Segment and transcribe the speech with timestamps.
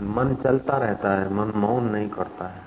[0.00, 2.60] मन चलता रहता है मन मौन नहीं करता है।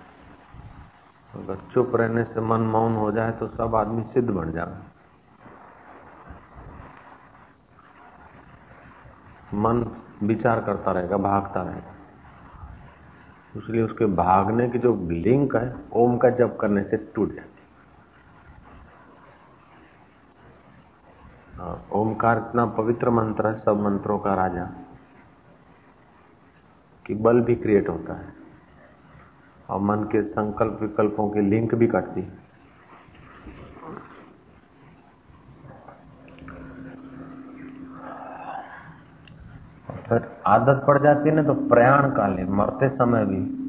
[1.34, 4.78] अगर चुप रहने से मन मौन हो जाए तो सब आदमी सिद्ध बन जाए
[9.54, 9.86] मन
[10.24, 11.94] विचार करता रहेगा भागता रहेगा।
[13.58, 17.54] इसलिए उसके भागने की जो लिंक है ओम का जप करने से टूट जाती
[21.56, 24.70] हाँ, ओमकार इतना पवित्र मंत्र है सब मंत्रों का राजा।
[27.06, 28.34] कि बल भी क्रिएट होता है।
[29.70, 32.46] और मन के संकल्प विकल्पों की लिंक भी कटती है।
[40.10, 43.62] फिर आदत पड़ जाती है ना तो प्रयाण काले मरते समय भी।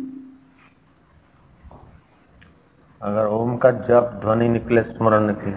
[3.03, 5.53] अगर ओम का जप, ध्वनि निकले, स्मरण निकले,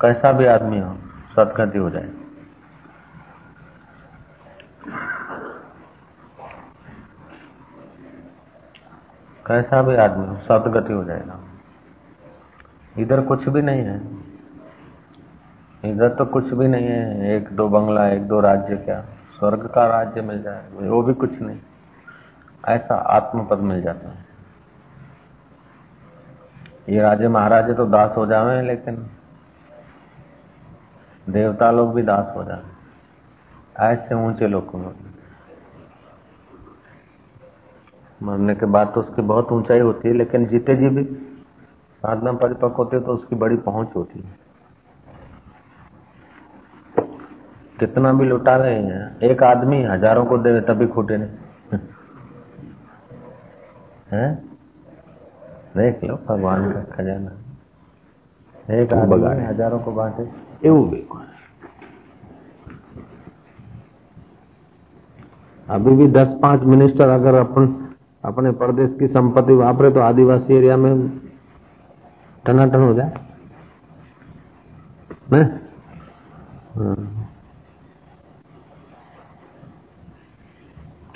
[0.00, 0.94] कैसा भी आदमी हो,
[1.36, 2.17] सदगति हो जाए।
[9.48, 11.40] कैसा भी आदमी सदगति हो जाएगा।
[12.98, 14.18] इधर कुछ भी नहीं है।
[15.84, 19.00] इधर तो कुछ भी नहीं है, एक दो बंगला, एक दो राज्य क्या?
[19.38, 21.60] स्वर्ग का राज्य मिल जाए, वो भी कुछ नहीं।
[22.68, 24.28] ऐसा आत्मपद मिल जाता है।
[26.88, 29.10] ये राजे महाराजे तो दास हो जावे लेकिन
[31.28, 32.62] देवता लोग भी दास हो जाए
[33.78, 34.78] ऐसे ऊँचे लोग को
[38.20, 41.04] मरने के बाद तो उसकी बहुत ऊंचाई होती है लेकिन जीते जी भी
[42.02, 44.36] साधना परिपक्व होते तो उसकी बड़ी पहुँच होती है।
[47.78, 51.78] कितना भी लुटा रहे हैं एक आदमी हज़ारों को दे तभी खूटे नहीं
[54.12, 54.34] है?
[55.76, 57.30] देख लो भगवान का खजाना।
[58.74, 60.22] एक आदमी हज़ारों को बांटे।
[60.68, 61.26] એવું बिल्कुल
[65.66, 67.66] अभी भी दस पाँच मिनिस्टर अगर अपन
[68.23, 70.93] अपने प्रदेश की संपत्ति वापरे तो आदिवासी एरिया में
[72.45, 73.13] टनाटन हो जाए
[75.33, 75.43] ने?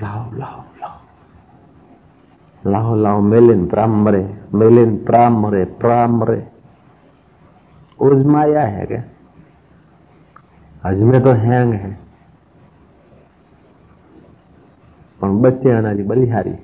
[0.01, 0.95] लाओ लाओ लाओ
[2.63, 4.23] लाओ लाओ मेलिन प्रामरे
[4.53, 6.39] मेलिन प्रामरे प्रामरे
[7.99, 9.03] उजमाया है क्या
[10.83, 11.91] અજમે તો હેંગ હે
[15.21, 16.57] પણ બચ્ચે આનાથી બલિહારી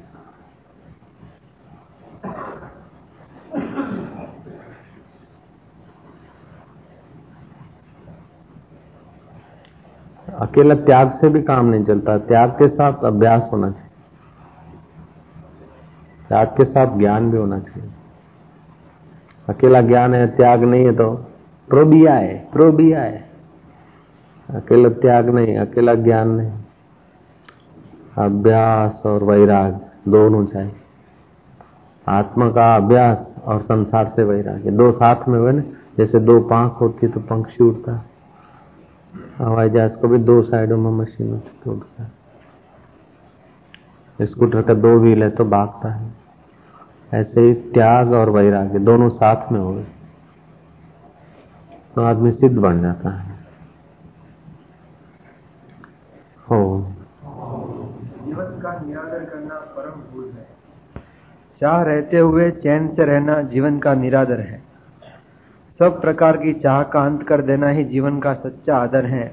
[10.59, 13.91] अकेला त्याग से भी काम नहीं चलता। त्याग के साथ अभ्यास होना चाहिए।
[16.29, 17.91] त्याग के साथ ज्ञान भी होना चाहिए।
[19.49, 21.11] अकेला ज्ञान है, त्याग नहीं है तो
[21.69, 23.31] प्रोबिया है प्रोबिया है।
[24.49, 26.51] अकेला त्याग नहीं, अकेला ज्ञान नहीं।
[28.19, 30.77] अभ्यास और वैराग दोनों चाहिए।
[32.09, 35.63] आत्मा का अभ्यास और संसार से वैराग्य दो साथ में हुए ना,
[35.99, 38.05] जैसे दो पंख होती तो पंक्षी उड़ता
[39.39, 42.19] हवाई जहाज़ को भी दो साइडों में मशीन होती उड़ता है।
[44.27, 46.13] स्कूटर का दो व्हील है तो भागता है।
[47.15, 49.87] ऐसे ही त्याग और वैराग्य दोनों साथ में हो गए।
[51.95, 53.39] तो आदमी सिद्ध बन जाता है।
[56.51, 56.93] हो
[58.27, 60.49] जीवन का निरादर करना परम भूल है।
[61.61, 64.68] चाह रहते हुए चैन से रहना जीवन का निरादर है।
[65.81, 69.27] सब प्रकार की चाह का अंत कर देना ही जीवन का सच्चा आदर है।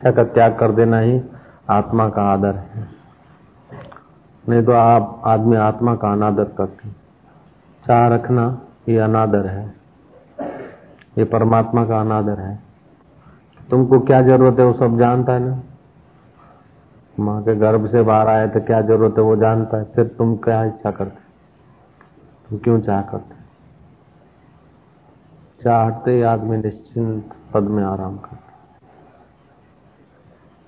[0.00, 1.20] का त्याग कर देना ही
[1.70, 2.86] आत्मा का आदर है।
[4.44, 6.88] नहीं तो आप आदमी आत्मा का अनादर करते
[7.84, 8.46] चाह रखना
[8.88, 9.64] ये अनादर है।
[11.18, 12.58] ये परमात्मा का अनादर है।
[13.68, 15.60] तुमको क्या ज़रूरत है वो सब जानता है ना?
[17.18, 20.36] माँ के गर्भ से बाहर आए तो क्या ज़रूरत है वो जानता है। फिर तुम
[20.44, 21.24] क्या इच्छा करते
[22.48, 23.35] तुम क्यों चाह करते
[25.66, 28.42] चाहते आदमी निश्चिंत पद में आराम करता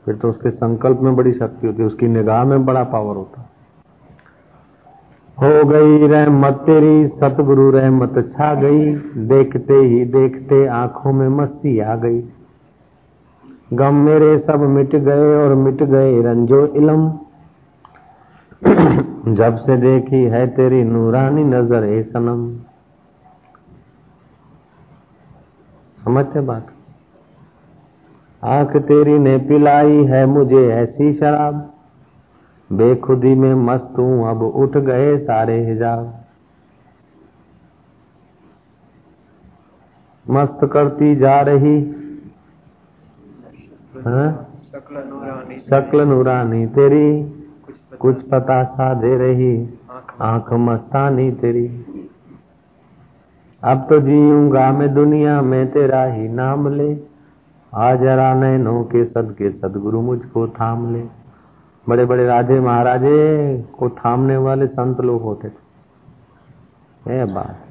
[0.06, 3.48] फिर तो उसके संकल्प में बड़ी शक्ति होती है, उसकी निगाह में बड़ा पावर होता
[5.38, 8.94] हो गई रहमत तेरी, सतगुरु रहमत छा गई,
[9.26, 12.20] देखते ही देखते आँखों में मस्ती आ गई।
[13.72, 17.08] गम मेरे सब मिट गए और मिट गए रंजो इलम।
[19.34, 22.67] जब से देखी है तेरी नूरानी नज़र ए सनम।
[26.08, 26.66] समझते बात।
[28.44, 31.74] आँख तेरी ने पिलाई है मुझे ऐसी शराब।
[32.72, 36.24] बेखुदी में मस्त हूँ, अब उठ गए सारे हिजाब।
[40.30, 41.76] मस्त करती जा रही
[44.04, 44.46] हाँ?
[44.66, 47.32] शकल नूरानी शक्ल नूरानी तेरी,
[48.00, 49.78] कुछ पता सा दे रही।
[50.20, 51.84] आँख मस्तानी तेरी।
[53.62, 56.96] अब तो जीऊँगा मैं दुनिया में, तेरा ही नाम ले।
[57.72, 61.02] आ जरा नैनों के सदके सदगुरु मुझको थाम ले।
[61.88, 67.64] बड़े बड़े राजे महाराजे, को थामने वाले संत लोग होते थे। ये बात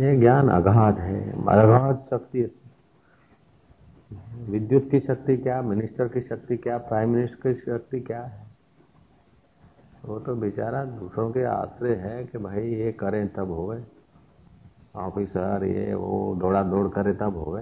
[0.00, 2.50] ये ज्ञान अगाध है, अगाध शक्ति
[4.48, 8.45] विद्युत की शक्ति क्या, मिनिस्टर की शक्ति क्या, प्राइम मिनिस्टर की शक्ति क्या है?
[10.06, 13.74] वो तो बेचारा दूसरों के आश्रय है कि भाई ये करें, तब हो
[14.96, 17.58] ऑफिसर, ये, वो दौड़ा दौड़ करे, तब हो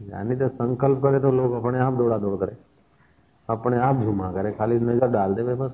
[0.00, 2.56] यानी तो संकल्प करे तो लोग अपने आप दौड़ा दौड़ करे।
[3.48, 5.72] अपने आप झुमा करे, खाली नज़र डाल दे बस।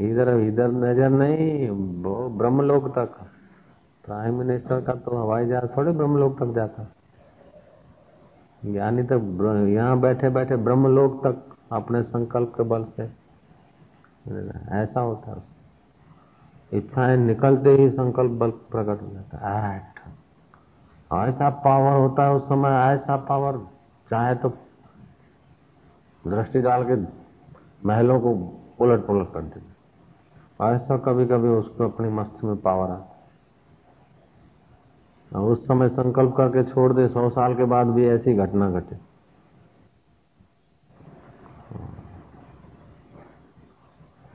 [0.00, 1.70] इधर इधर नज़र नहीं
[2.38, 3.14] ब्रह्मलोक तक।
[4.04, 6.86] प्राइम मिनिस्टर का तो हवाई जहाज़ थोड़े ब्रह्मलोक तक जाता।
[8.64, 9.16] ज्ञानी तो
[9.66, 13.02] यहाँ बैठे बैठे ब्रह्मलोक तक अपने संकल्प के बल से।
[14.74, 15.42] ऐसा होता है।
[16.72, 19.76] इच्छाएँ निकलते ही संकल्प बल प्रकट हो जाता है।
[21.28, 23.58] ऐसा पावर होता है उस समय, ऐसा पावर,
[24.10, 24.48] चाहे तो
[26.24, 26.96] दृष्टि डाल के
[27.88, 28.30] महलों को
[28.80, 29.60] उलट पुलट कर दे
[30.64, 33.17] ऐसा कभी कभी उसको अपनी मस्ती में पावर आता
[35.32, 38.96] उस समय संकल्प करके छोड़ दे, सौ साल के बाद भी ऐसी घटना घटे।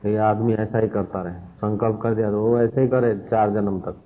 [0.04, 3.50] ये आदमी ऐसा ही करता रहे। संकल्प कर दिया तो वो ऐसे ही करे चार
[3.50, 3.96] जन्म तक।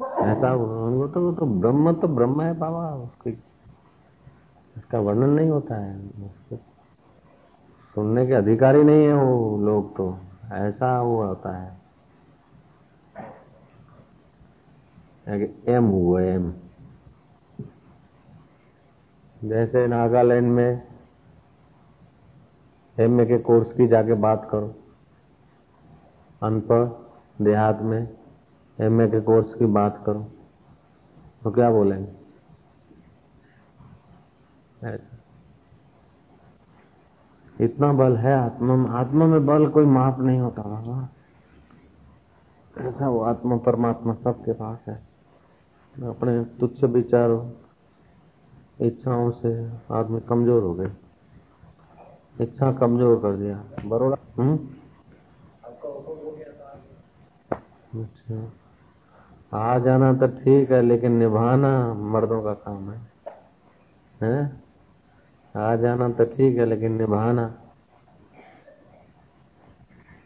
[0.00, 3.30] ऐसा उनको तो वो तो ब्रह्म तो ब्रह्म है बाबा, उसकी
[4.76, 6.56] इसका वर्णन नहीं होता है।
[7.94, 10.16] सुनने के अधिकारी नहीं है वो लोग तो।
[10.52, 11.87] ऐसा वो होता है।
[15.28, 16.52] एम हुआ एम
[19.44, 20.82] जैसे नागालैंड में
[22.98, 24.74] एम ए के कोर्स की जाके बात करो।
[26.42, 28.08] अनपढ़ देहात में
[28.78, 30.22] एम ए के कोर्स की बात करो।
[31.42, 32.16] तो क्या बोलेंगे
[37.64, 41.08] इतना बल है आत्मा में। आत्मा में बल कोई माप नहीं होता। बाबा
[42.78, 45.07] ऐसा वो आत्मा परमात्मा सबके पास है।
[46.06, 47.50] अपने तुच्छ विचारों,
[48.80, 50.90] इच्छाओं से आदमी कमज़ोर हो गए।
[52.40, 54.16] इच्छा कमज़ोर कर दिया। बरोड़ा?
[54.38, 54.56] हम्म?
[58.02, 58.52] अच्छा।
[59.52, 63.00] आ जाना तो ठीक है, लेकिन निभाना मर्दों का काम है।
[64.22, 64.62] हैं?
[65.56, 67.54] आ जाना तो ठीक है, लेकिन निभाना।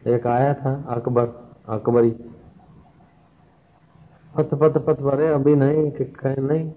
[0.06, 2.31] एक आया था, अकबर, अकबरी।
[4.31, 6.71] पथ पथ पथ भरे अभी नहीं कि कहीं नहीं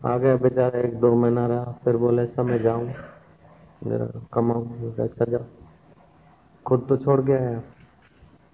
[0.00, 2.88] आ गया बेचारा एक दो महीना रहा फिर बोले समय जाऊं
[3.86, 5.44] मेरा कमाऊ अच्छा जाओ
[6.66, 7.62] खुद तो छोड़ गया है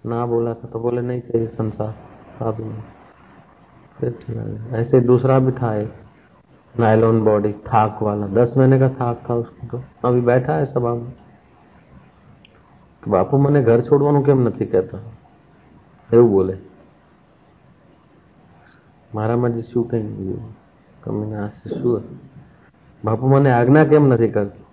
[0.03, 1.95] ना बोला था तो बोले नहीं चाहिए संसार
[2.41, 2.69] अभी
[3.97, 5.93] फिर ऐसे दूसरा भी था एक
[6.75, 10.93] नायलॉन बॉडी थाक वाला दस महीने का थाक था उसको तो अभी बैठा है सभा
[10.93, 11.11] में
[13.03, 14.99] બાપુ મને ઘર છોડવાનું કેમ નથી કહેતા
[16.09, 16.55] એવું બોલે
[19.11, 20.51] મારામાં જે શું કઈ ગયું
[21.03, 22.03] કમીને આ શું
[23.03, 24.65] બાપુ મને આજ્ઞા કેમ નથી કરતી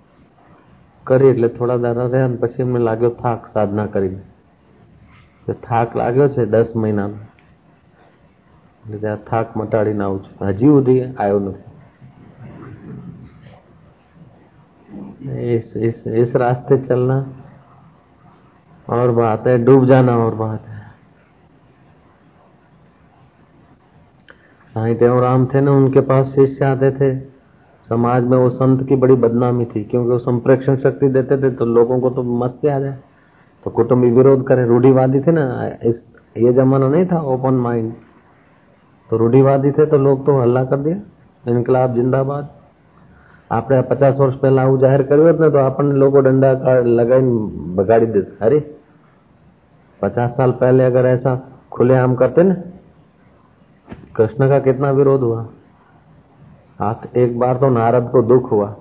[1.07, 6.47] કરી એટલે થોડા દાડા રહ્યા ને પછી એમને લાગ્યો થાક સાધના કરીને થાક લાગ્યો છે
[6.49, 7.19] દસ મહિનાનો
[8.85, 11.69] એટલે ત્યાં થાક મટાડીને આવું છું હજી સુધી આવ્યો નથી
[15.49, 17.19] इस इस इस रास्ते चलना
[18.89, 20.74] और बात है डूब जाना और बात है
[24.75, 27.15] साईं राम थे ना उनके पास शिष्य आते थे
[27.89, 31.65] समाज में वो संत की बड़ी बदनामी थी क्योंकि वो संप्रेक्षण शक्ति देते थे तो
[31.69, 32.97] लोगों को तो मस्ती आ जाए
[33.67, 35.47] तो कुटुंबी विरोध करे रूढ़ीवादी थे ना
[35.85, 35.97] इस
[36.37, 37.93] ये जमाना नहीं था ओपन माइंड
[39.11, 40.97] तो रूढ़ीवादी थे तो लोग तो हल्ला कर दिया
[41.45, 42.49] इनकलाब जिंदाबाद
[43.51, 47.33] આપણે પચાસ વર્ષ પહેલા આવું જાહેર કર્યું હોત ને તો આપણને લોકો દંડા લગાવીને
[47.79, 48.59] બગાડી દેત અરે
[50.01, 51.33] पचास साल पहले अगर ऐसा
[51.71, 52.55] खुलेआम करते ना
[54.16, 55.46] कृष्ण का कितना विरोध हुआ?
[56.82, 58.76] आप एक बार तो नारद को दुख हुआ।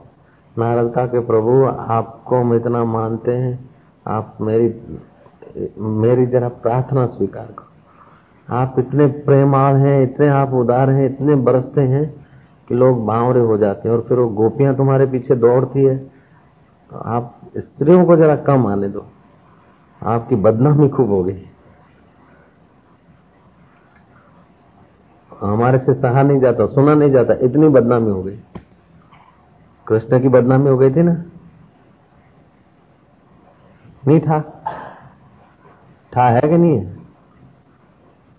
[0.59, 3.71] नारद का कि प्रभु, आपको हम इतना मानते हैं,
[4.07, 4.75] आप मेरी
[5.79, 11.81] मेरी जरा प्रार्थना स्वीकार करो। आप इतने प्रेमाल हैं, इतने आप उदार हैं, इतने बरसते
[11.81, 12.27] हैं
[12.69, 15.99] कि लोग बावरे हो जाते हैं और फिर वो गोपियाँ तुम्हारे पीछे दौड़ती है।
[16.91, 19.05] तो आप स्त्रियों को जरा कम आने दो।
[20.03, 21.43] आपकी बदनामी खूब हो गई।
[25.45, 28.39] हमारे से सहा नहीं जाता, सुना नहीं जाता, इतनी बदनामी हो गई।
[29.87, 31.13] कृष्ण की बदनामी हो गई थी ना?
[34.03, 34.41] नहीं था।
[36.13, 36.95] था है कि नहीं है?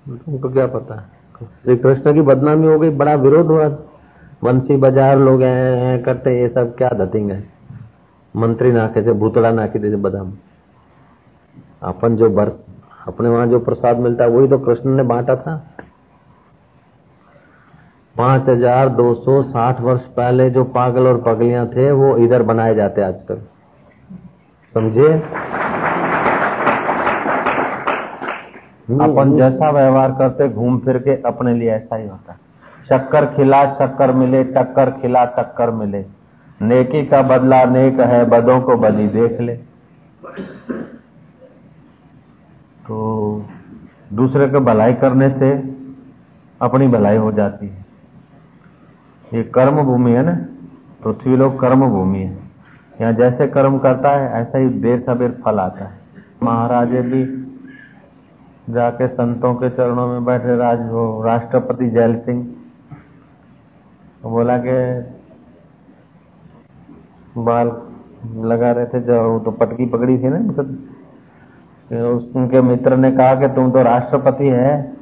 [0.05, 0.97] तुमको क्या पता?
[1.41, 3.67] श्री कृष्ण की बदनामी हो गई, बड़ा विरोध हुआ।
[4.43, 7.41] वंशी बाज़ार लोग हैं करते ये सब क्या दतेंगे
[8.35, 10.31] मंत्री नाके से, भूतड़ा नाके जैसे बदाम
[11.81, 12.51] अपन जो बर,
[13.07, 15.55] अपने वहाँ जो प्रसाद मिलता है, वही तो कृष्ण ने बांटा था।
[18.15, 22.75] पाँच हज़ार दो सौ साठ वर्ष पहले जो पागल और पगलियाँ थे, वो इधर बनाए
[22.75, 23.41] जाते आजकल।
[24.75, 25.09] समझे?
[28.99, 32.37] अपन जैसा व्यवहार करते, घूम फिर के अपने लिए ऐसा ही होता।
[32.89, 36.05] शक्कर खिला, चक्कर मिले, टक्कर खिला, टक्कर मिले।
[36.61, 39.55] नेकी का बदला नेक है, बदों को बदी देख ले।
[42.87, 43.45] तो
[44.13, 45.51] दूसरे को भलाई करने से
[46.61, 47.84] अपनी भलाई हो जाती है।
[49.33, 50.33] ये कर्म भूमि है ना?
[51.03, 52.37] पृथ्वी लोग कर्म भूमि है।
[53.01, 55.93] यहाँ जैसे कर्म करता है, ऐसा ही देर सबेर फल आता है।
[56.43, 57.23] महाराजे भी
[58.69, 62.43] जाके संतों के चरणों में बैठे, राज वो राष्ट्रपति जैल सिंह।
[64.23, 64.77] तो बोला के
[67.39, 67.71] बाल
[68.45, 70.91] लगा रहे थे, जो तो पटकी पकड़ी थी ना मतलब
[72.35, 74.94] उनके मित्र ने कहा कि तुम तो राष्ट्रपति है।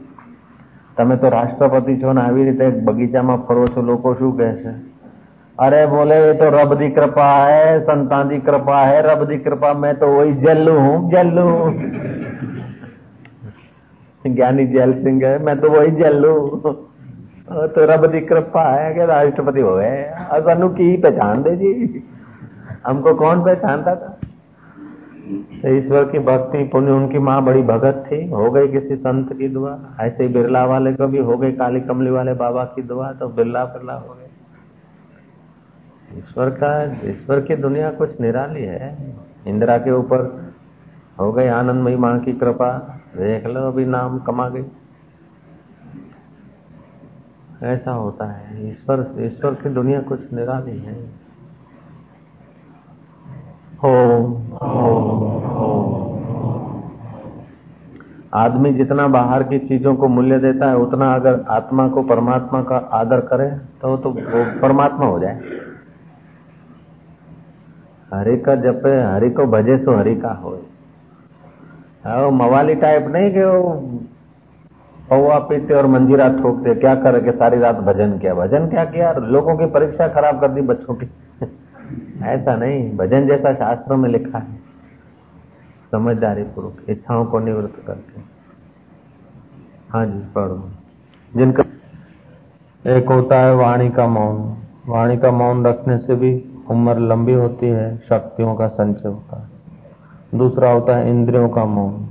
[0.96, 4.72] તમે તો રાષ્ટ્રપતિ છો ને આવી રીતે બગીચામાં ફરો છો લોકો શું કહે છે
[5.58, 9.72] अरे बोले ये तो रब दी कृपा है संतान दी कृपा है रब दी कृपा
[9.76, 11.46] मैं तो वही जल्लू हूँ जल्लू
[14.24, 19.60] ज्ञानी जैल सिंह है मैं तो वही जल्लू तो रब दी कृपा है कि राष्ट्रपति
[19.60, 22.04] हो गए सानू की पहचान दे जी
[22.86, 24.16] हमको कौन पहचानता था
[25.23, 29.47] तो ईश्वर की भक्ति पुण्य उनकी माँ बड़ी भगत थी। हो गई किसी संत की
[29.47, 33.29] दुआ। ऐसे बिरला वाले को भी हो गई काली कमली वाले बाबा की दुआ तो
[33.29, 34.29] बिरला बिरला हो गए।
[36.17, 39.15] ईश्वर का, ईश्वर की दुनिया कुछ निराली है।
[39.47, 40.51] इंदिरा के ऊपर
[41.19, 44.65] हो गई आनंदमयी माँ की कृपा। देख लो अभी नाम कमा गई।
[47.63, 51.22] ऐसा होता है। ईश्वर ईश्वर की दुनिया कुछ निराली है।
[58.35, 62.77] आदमी जितना बाहर की चीज़ों को मूल्य देता है, उतना अगर आत्मा को परमात्मा का
[62.93, 63.49] आदर करे
[63.81, 65.39] तो तो वो परमात्मा हो जाए।
[68.11, 70.51] हरि का जपे, हरि को भजे सो हरि का हो,
[72.05, 73.59] वो मवाली टाइप नहीं कि वो
[75.09, 79.11] पौवा पीते और मंजीरा ठोकते क्या करे कि सारी रात भजन किया। भजन क्या किया?
[79.11, 81.05] लोगों की परीक्षा खराब कर दी बच्चों की।
[82.23, 84.63] ऐसा नहीं, भजन जैसा शास्त्रों में लिखा है।
[85.91, 88.21] समझदारी पूर्वक, इच्छाओं को निवृत्त करके।
[89.89, 90.69] हाँ जी, पढ़ो।
[91.37, 91.63] जिनका
[92.87, 97.67] एक होता है वाणी का मौन। वाणी का मौन रखने से भी उम्र लंबी होती
[97.67, 99.49] है, शक्तियों का संचय होता है।
[100.37, 102.09] दूसरा होता है इंद्रियों का मौन।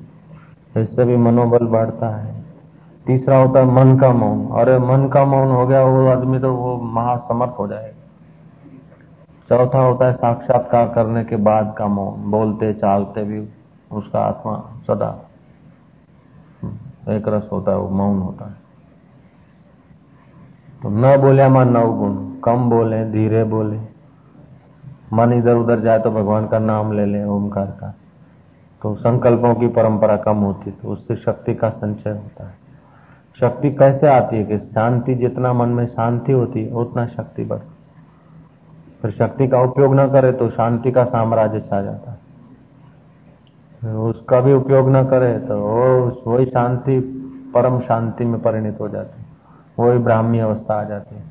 [0.77, 2.43] इससे भी मनोबल बढ़ता है।
[3.07, 6.55] तीसरा होता है मन का मौन। अरे, मन का मौन हो गया, वो आदमी तो
[6.55, 8.02] वो महासमर्थ हो जाएगा।
[9.49, 13.41] चौथा होता है साक्षात्कार करने के बाद का मौन बोलते चालते भी
[13.91, 14.57] उसका आत्मा
[14.87, 15.11] सदा,
[17.09, 18.61] एक रस होता है, वो मौन होता है।
[20.83, 23.81] तो न बोले माँ नव गुण, कम बोले, धीरे बोले।
[25.13, 27.95] मन इधर उधर जाए तो भगवान का नाम ले ले ओमकार का।
[28.83, 32.55] तो संकल्पों की परंपरा कम होती तो उससे शक्ति का संचय होता है।
[33.39, 37.72] शक्ति कैसे आती है कि शांति, जितना मन में शांति होती है, उतना शक्ति बढ़ती
[39.03, 42.19] फिर शक्ति का उपयोग न करे तो शांति का साम्राज्य छा जाता।
[43.83, 45.57] है उसका भी उपयोग न करे तो
[46.27, 46.99] वही शांति,
[47.55, 49.27] परम शांति में परिणित हो जाती। है
[49.79, 51.31] वही ब्राह्मी अवस्था आ जाती। है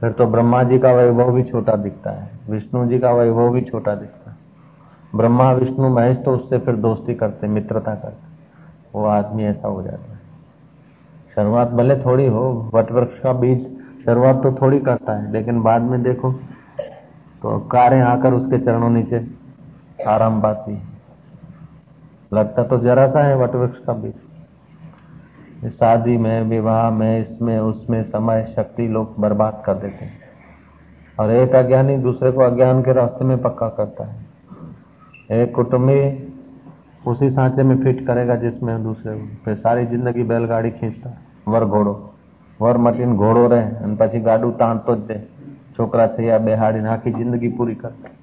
[0.00, 3.60] फिर तो ब्रह्मा जी का वैभव भी छोटा दिखता है, विष्णु जी का वैभव भी
[3.62, 4.36] छोटा दिखता है।
[5.14, 8.30] ब्रह्मा, विष्णु, महेश तो उससे फिर दोस्ती करते, मित्रता करते।
[8.94, 10.20] वो आदमी ऐसा हो जाता है।
[11.34, 13.60] शुरुआत भले थोड़ी हो वट वृक्ष का बीज
[14.04, 16.32] शुरुआत तो थोड़ी करता है, लेकिन बाद में देखो
[17.41, 19.25] तो कारें आकर उसके चरणों नीचे
[20.07, 20.77] आराम पाती
[22.31, 28.45] लगता तो जरा सा है वटवृक्ष का बीज शादी में विवाह में इसमें उसमें समय
[28.55, 30.25] शक्ति लोग बर्बाद कर देते हैं
[31.17, 35.99] और एक अज्ञानी दूसरे को अज्ञान के रास्ते में पक्का करता है एक कुटुंबी
[37.07, 39.15] उसी सांचे में फिट करेगा जिसमें दूसरे
[39.45, 41.17] फिर सारी जिंदगी बैलगाड़ी खींचता
[41.47, 41.93] वर घोड़ो
[42.59, 45.19] वर मटीन घोड़ो रहे પછી ગાડું તાણતો જ
[45.73, 48.15] છોકરા થયા બેહાડીને આખી જિંદગી પૂરી કરતા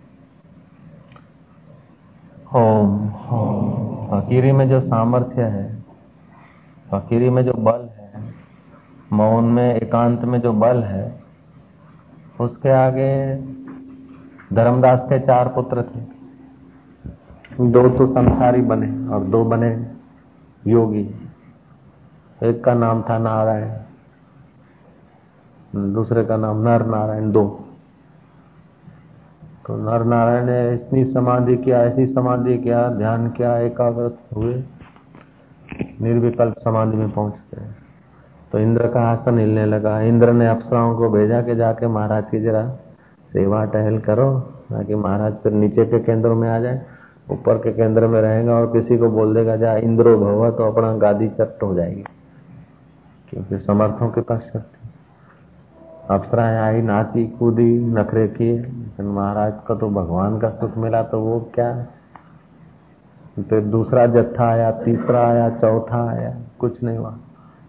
[2.55, 2.91] ओम
[4.09, 5.63] फकीरी में जो सामर्थ्य है
[6.87, 8.21] फकीरी में जो बल है
[9.13, 11.05] मौन में एकांत में जो बल है
[12.41, 13.11] उसके आगे
[14.55, 19.73] धर्मदास के चार पुत्र थे दो तो संसारी बने और दो बने
[20.63, 21.05] योगी
[22.41, 23.69] एक का नाम था नारायण
[25.74, 27.44] दूसरे का नाम नर नारायण दो।
[29.68, 34.54] तो नर नारायण ने इतनी समाधि किया, ऐसी समाधि किया, ध्यान किया, एकाग्रत हुए,
[36.02, 37.68] निर्विकल्प समाधि में पहुँच गए
[38.52, 42.40] तो इंद्र का आसन हिलने लगा। इंद्र ने अप्सराओं को भेजा के जाके महाराज की
[42.40, 42.68] जरा
[43.32, 46.82] सेवा टहल करो, ताकि महाराज फिर नीचे के केंद्र में आ जाए,
[47.32, 50.96] ऊपर के केंद्र में रहेगा और किसी को बोल देगा, जा, इंद्रो भव तो अपना
[50.98, 52.04] गादी चट्ट हो जाएगी।
[53.30, 54.79] क्योंकि समर्थों के पास शक्ति
[56.10, 61.20] अप्सराएँ आई नाची कूदी नखरे किए। लेकिन महाराज को तो भगवान का सुख मिला तो
[61.22, 61.74] वो क्या?
[63.40, 67.14] फिर दूसरा जत्था आया, तीसरा आया, चौथा आया, कुछ नहीं हुआ।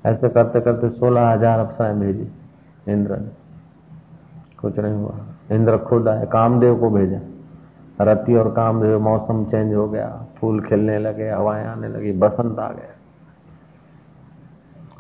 [0.05, 2.31] ऐसे करते करते सोलह हज़ार अप्सराएँ भेजी
[2.89, 3.29] इंद्र ने
[4.61, 5.15] कुछ नहीं हुआ।
[5.53, 7.21] इंद्र खुद आए, कामदेव को भेजा।
[8.03, 12.69] रति और कामदेव, मौसम चेंज हो गया। फूल खिलने लगे, हवाएँ आने लगी, बसंत आ
[12.73, 12.95] गया।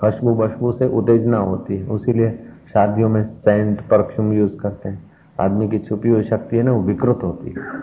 [0.00, 2.38] खुशबू बशबू से उत्तेजना होती है। उसीलिए
[2.74, 5.10] शादियों में सेंट परफ्यूम यूज़ करते हैं।
[5.40, 7.80] आदमी की छुपी हुई शक्ति है ना, वो विकृत होती है।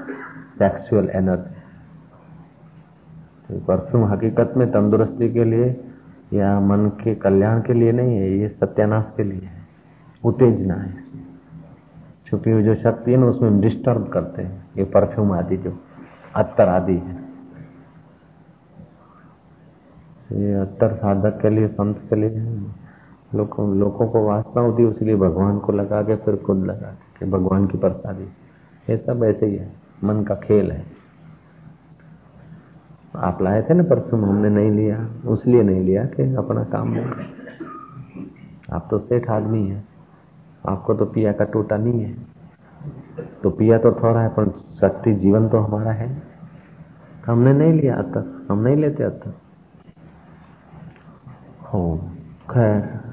[0.60, 1.56] सेक्सुअल एनर्जी
[3.50, 5.68] तो परफ्यूम हकीकत में तंदुरुस्ती के लिए
[6.34, 9.66] या मन के कल्याण के लिए नहीं है, ये सत्यानाश के लिए है।
[10.24, 11.06] उत्तेजना है
[12.28, 15.78] छुपी हुई जो शक्ति है ना, उसमें डिस्टर्ब करते हैं। ये परफ्यूम आदि जो
[16.36, 17.16] अत्तर आदि है।
[20.34, 22.30] ये अत्तर साधक के लिए, संत के लिए
[23.38, 27.26] लोगों लोगों को वासना होती है इसलिए भगवान को लगा के फिर खुद लगा के
[27.32, 28.24] भगवान की प्रसादी
[28.88, 29.72] ये सब ऐसे ही है,
[30.04, 30.86] मन का खेल है।
[33.16, 37.26] आप लाए थे ना परफ्यूम, हमने नहीं लिया, उसलिए नहीं लिया कि अपना काम नहीं
[38.74, 39.84] आप तो सेठ आदमी है,
[40.66, 42.16] आपको तो पिया का टोटा नहीं है।
[43.44, 44.50] तो पिया तो थोड़ा है, पर
[44.82, 46.10] शक्ति जीवन तो हमारा है।
[47.26, 49.34] हमने नहीं लिया अब तक, हम नहीं लेते अब तक।
[51.74, 51.98] हो,
[52.52, 53.07] खैर।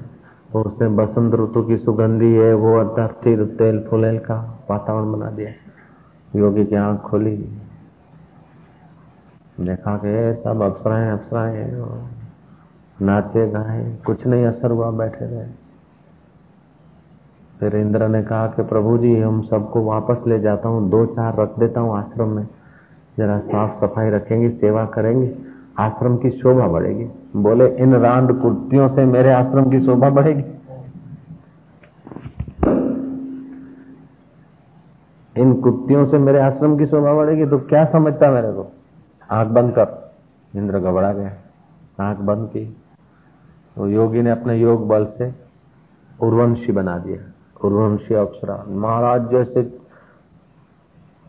[0.55, 5.51] तो उसने बसंत ऋतु की सुगंधी है, वो फिर तेल फुलेल का वातावरण बना दिया।
[6.39, 7.37] योगी की आँख खोली।
[9.59, 11.71] देखा के सब अप्सराएँ अप्सराएँ
[13.01, 15.47] नाचे, गाए, कुछ नहीं, असर हुआ, बैठे रहे।
[17.59, 21.37] फिर इंद्र ने कहा कि प्रभु जी, हम सबको वापस ले जाता हूँ, दो चार
[21.37, 22.47] रख देता हूँ आश्रम में।
[23.17, 25.35] जरा साफ़ सफ़ाई रखेंगे, सेवा करेंगे,
[25.79, 30.43] आश्रम की शोभा बढ़ेगी। बोले, इन रांड कुर्तियों से मेरे आश्रम की शोभा बढ़ेगी।
[35.41, 38.71] इन कुत्तियों से मेरे आश्रम की शोभा बढ़ेगी तो क्या समझता मेरे को?
[39.31, 40.13] आँख बंद कर।
[40.55, 41.31] इंद्र घबरा गया।
[42.03, 42.77] आँख बंद की।
[43.75, 45.33] तो योगी ने अपने योग बल से
[46.21, 47.31] उर्वंशी बना दिया।
[47.67, 49.61] उर्वंशी अप्सरा। महाराज जैसे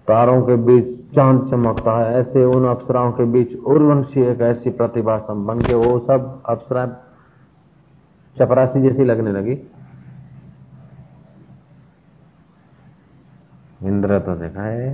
[0.06, 5.18] तारों के बीच चाँद चमकता है। ऐसे उन अप्सराओं के बीच उर्वंशी एक ऐसी प्रतिभा
[5.28, 6.86] के वो सब अप्सरा
[8.36, 9.52] चपरासी जैसी लगने लगी।
[13.82, 14.88] इंद्र तो देखा है।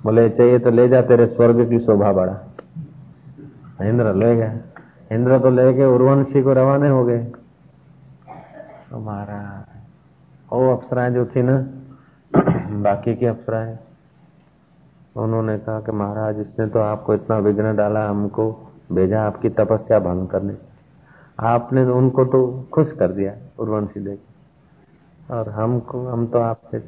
[0.00, 2.36] बोले, चाहिए तो ले जा, तेरे स्वर्ग की शोभा बड़ा
[3.82, 4.60] इंद्र ले गए
[5.12, 7.32] इंद्र तो ले गए उर्वंशी को रवाने हो गए।
[8.92, 9.40] हमारा
[10.52, 11.56] वो अप्सराएँ जो थी ना,
[12.82, 13.76] बाकी की अप्सराएँ
[15.16, 18.50] उन्होंने कहा कि महाराज, इसने तो आपको इतना विघ्न डाला, हमको
[18.92, 20.56] भेजा आपकी तपस्या भंग करने।
[21.38, 22.40] आपने उनको तो
[22.72, 26.82] खुश कर दिया, उर्वंशी देख और हमको, हम तो आपसे,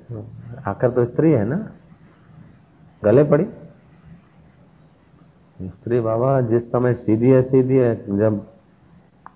[0.67, 1.57] आकर तो स्त्री है ना?
[3.03, 3.45] गले पड़ी?
[5.59, 8.47] स्त्री बाबा, जिस समय सीधी है सीधी है, जब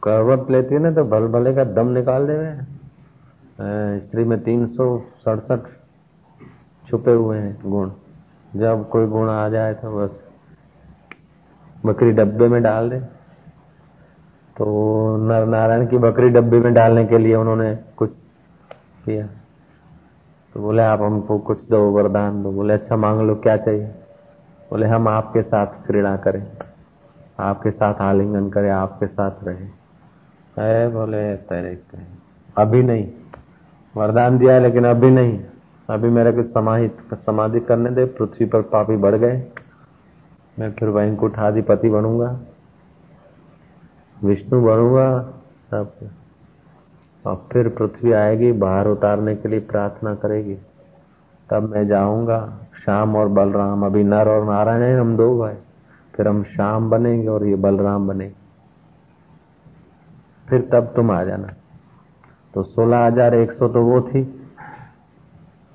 [0.02, 2.55] करवट लेती है ना तो भल भले का दम निकाल देवे।
[3.98, 4.87] स्त्री में तीन सौ
[5.24, 5.68] सड़सठ
[6.85, 7.90] छुपे हुए हैं गुण।
[8.56, 10.10] जब कोई गुण आ जाए तो बस
[11.86, 12.98] बकरी डब्बे में डाल दे।
[14.56, 14.66] तो
[15.18, 18.10] नर नारायण की बकरी डब्बे में डालने के लिए उन्होंने कुछ
[19.04, 19.26] किया।
[20.54, 23.86] तो बोले, आप हमको कुछ दो वरदान दो। बोले अच्छा मांग लो, क्या चाहिए?
[24.70, 26.46] बोले, हम आपके साथ क्रीड़ा करें,
[27.40, 32.04] आपके साथ आलिंगन करें, आपके साथ रहे। बोले, तेरे कहे।
[32.56, 33.08] अभी नहीं।
[33.94, 35.38] वरदान दिया है, लेकिन अभी नहीं।
[35.88, 39.53] अभी मेरे को समाहित समाधि करने दे। पृथ्वी पर पापी बढ़ गए।
[40.59, 42.38] मैं फिर वैंकुट आधिपति बनूँगा।
[44.25, 45.21] विष्णु बनूँगा।
[45.71, 45.92] सब
[47.25, 50.55] और फिर पृथ्वी आएगी, बाहर उतारने के लिए प्रार्थना करेगी।
[51.51, 55.55] तब मैं जाऊँगा। श्याम और बलराम, अभी नर और नारायण है, हम दो भाई।
[56.14, 58.35] फिर हम श्याम बनेंगे और ये बलराम बनेंगे।
[60.49, 61.49] फिर तब तुम आ जाना।
[62.55, 64.41] तो सोलह हज़ार एक सौ तो वो थी।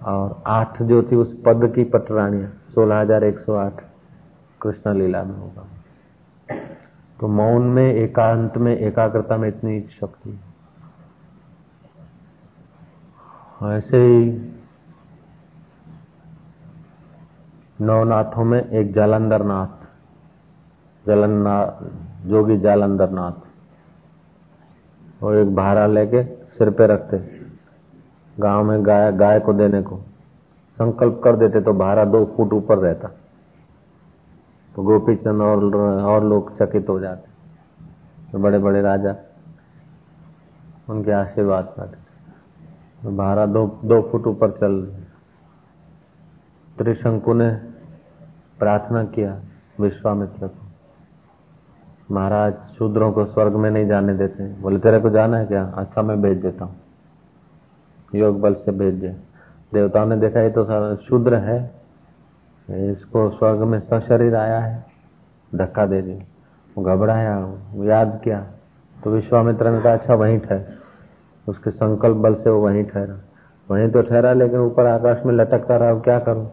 [0.07, 3.81] और आठ जो थी उस पद की पटरानियाँ सोलह हज़ार एक सौ आठ
[4.61, 5.63] कृष्ण लीला में होगा।
[7.19, 10.39] तो मौन में, एकांत में, एकाग्रता में इतनी शक्ति
[13.67, 14.19] ऐसे ही
[17.81, 19.85] नवनाथों में एक जालंधर नाथ
[21.05, 21.83] जलन्नाथ
[22.27, 23.37] जोगी जालंधर नाथ
[25.23, 27.17] और एक भारा लेके सिर पे रखते।
[28.37, 29.95] गाँव में गाय गाय को देने को।
[30.77, 33.07] संकल्प कर देते तो भारा दो फुट ऊपर रहता।
[34.75, 39.15] तो गोपी चंद और और लोग चकित हो जाते। तो बड़े बड़े राजा
[40.89, 42.05] उनके आशीर्वाद पाते
[43.03, 44.81] तो भारा दो दो फुट ऊपर चल
[46.77, 47.49] त्रिशंकु ने
[48.59, 49.39] प्रार्थना किया
[49.79, 55.45] विश्वामित्र को। महाराज, शूद्रों को स्वर्ग में नहीं जाने देते। बोले, तेरे को जाना है
[55.45, 55.63] क्या?
[55.77, 56.75] अच्छा मैं भेज देता हूँ।
[58.11, 59.09] योग बल से भेज दे।
[59.73, 61.59] देवताओं ने देखा, ये तो शूद्र है।
[62.67, 64.85] इसको स्वर्ग में सशरीर आया है।
[65.51, 66.13] धक्का दे दी
[66.75, 67.35] वो घबराया
[67.85, 68.39] याद किया।
[68.95, 70.61] तो विश्वामित्र ने कहा अच्छा वहीं ठहर।
[71.47, 73.17] उसके संकल्प बल से वो वहीं ठहरा।
[73.69, 76.45] वहीं तो ठहरा, लेकिन ऊपर आकाश में लटकता रहा क्या करूँ?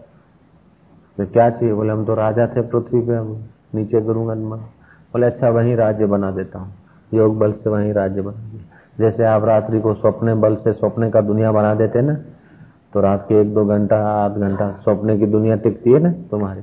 [1.18, 1.74] तो क्या चाहिए?
[1.74, 6.30] बोले, हम तो राजा थे पृथ्वी पे, हम नीचे गुरुगंज बोले अच्छा वहीं राज्य बना
[6.30, 6.72] देता हूँ।
[7.14, 8.62] योग बल से वहीं राज्य बना दिया।
[8.98, 12.14] जैसे आप रात्रि को स्वप्ने बल से स्वप्ने का दुनिया बना देते ना
[12.94, 16.60] तो रात के एक दो घंटा, आध घंटा स्वप्ने की दुनिया टिकती है ना तुम्हारी।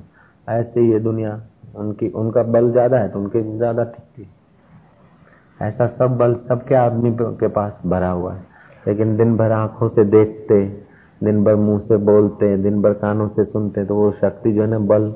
[0.47, 1.39] ऐसे ये दुनिया,
[1.75, 4.29] उनकी, उनका बल ज़्यादा है तो उनके ज़्यादा टिकती है।
[5.59, 8.43] ऐसा सब बल सबके आदमी के पास भरा हुआ है।
[8.87, 10.63] लेकिन दिन भर आँखों से देखते,
[11.21, 14.67] दिन भर मुँह से बोलते, दिन भर कानों से सुनते तो वो शक्ति जो है
[14.67, 15.13] ना, बल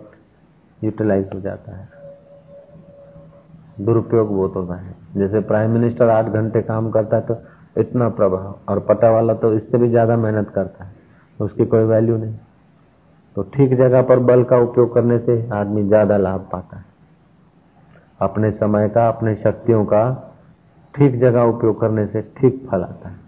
[0.79, 1.87] यूटिलाइज हो जाता है।
[3.81, 7.37] दुरुपयोग बहुत होता है। जैसे प्राइम मिनिस्टर आठ घंटे काम करता है तो
[7.77, 10.91] इतना प्रभाव, और पटा वाला तो इससे भी ज़्यादा मेहनत करता है,
[11.39, 12.35] उसकी कोई वैल्यू नहीं।
[13.35, 16.85] तो ठीक जगह पर बल का उपयोग करने से आदमी ज़्यादा लाभ पाता है।
[18.21, 20.03] अपने समय का, अपने शक्तियों का
[20.93, 23.23] ठीक जगह उपयोग करने से ठीक फल आता है।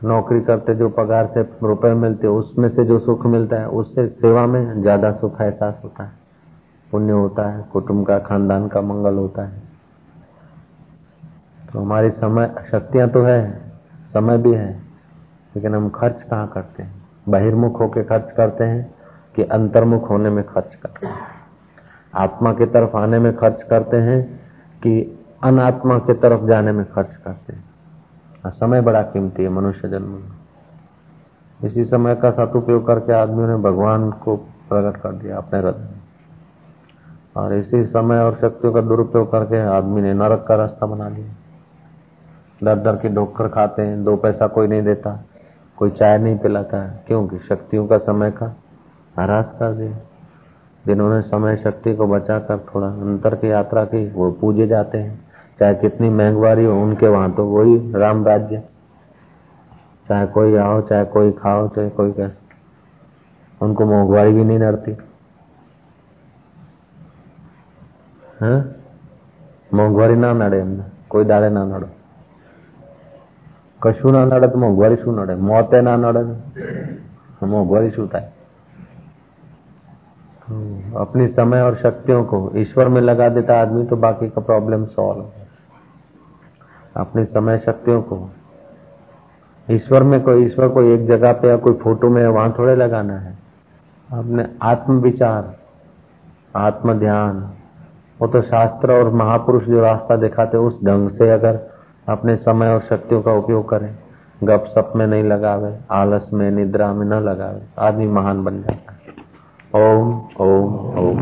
[0.00, 4.46] नौकरी करते जो पगार से रुपए मिलते उसमें से जो सुख मिलता है, उससे सेवा
[4.46, 6.20] में ज़्यादा सुख, एहसास होता है।
[6.92, 9.62] पुण्य होता है कुटुंब का खानदान का मंगल होता है।
[11.72, 13.70] तो हमारी समय शक्तियाँ तो है
[14.14, 14.82] समय भी है
[15.56, 17.02] लेकिन हम खर्च कहाँ करते हैं?
[17.28, 18.94] बहिर्मुख होकर खर्च करते हैं
[19.36, 21.14] कि अंतर्मुख होने में खर्च करते हैं?
[22.14, 24.40] आत्मा की तरफ़ आने में खर्च करते हैं
[24.82, 27.64] कि अनात्मा की तरफ़ जाने में खर्च करते हैं?
[28.44, 30.30] हाँ, समय बड़ा कीमती है मनुष्य जन्म में।
[31.64, 36.01] इसी समय का सदुपयोग करके आदमियों ने भगवान को प्रकट कर दिया अपने हृदय में।
[37.36, 41.28] और इसी समय और शक्तियों का दुरुपयोग करके आदमी ने नरक का रास्ता बना लिया।
[42.64, 45.24] दर दर की डोकर खाते हैं, दो पैसा कोई नहीं देता,
[45.76, 48.56] कोई चाय नहीं पिलाता है क्योंकि शक्तियों का समय का
[49.18, 49.96] हरास कर दिया।
[50.86, 55.24] जिन्होंने समय शक्ति को बचाकर थोड़ा अंतर की यात्रा की, वो पूजे जाते हैं।
[55.60, 58.62] चाहे कितनी महंगवारी हो, उनके वहाँ तो वही राम राज्य।
[60.08, 62.42] चाहे कोई आओ, चाहे कोई खाओ, चाहे कोई कैसे।
[63.66, 64.96] उनको मोहवारी भी नहीं नड़ती।
[69.71, 71.89] મોંઘવારી ના નડે એમને કોઈ દાડે ના નડે
[73.81, 76.21] કશું ના નડે તો મોંઘવારી શું નડે મોતે ના નડે
[77.47, 78.29] મોંઘવારી શું થાય
[80.95, 85.25] अपनी समय और शक्तियों को ईश्वर में लगा देता आदमी तो बाकी का प्रॉब्लम सॉल्व
[86.95, 88.19] अपनी समय शक्तियों को
[89.67, 93.17] ईश्वर में कोई ईश्वर को एक जगह पे या कोई फोटो में वहां थोड़े लगाना
[93.17, 93.37] है
[94.09, 95.53] अपने आत्म विचार
[96.57, 97.41] आत्म ध्यान
[98.22, 101.70] वो तो शास्त्र और महापुरुष जो रास्ता दिखाते उस ढंग से अगर
[102.08, 103.96] अपने समय और शक्तियों का उपयोग करें,
[104.44, 108.92] गप सप में नहीं लगावे, आलस में, निद्रा में न लगावे, आदमी महान बन जाता
[108.92, 109.02] है।
[109.92, 111.18] ओम ओम ओम।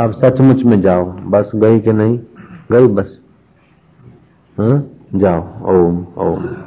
[0.00, 2.18] अब सचमुच में जाओ, बस गई कि नहीं?
[2.72, 3.18] गई बस।
[4.58, 4.84] हाँ?
[5.14, 6.63] जाओ, ओम ओम।